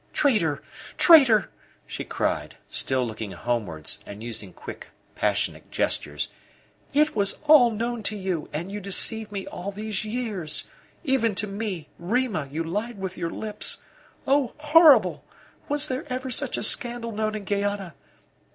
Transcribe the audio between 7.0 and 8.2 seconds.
was all known to